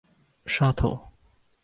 ŝato 0.53 0.89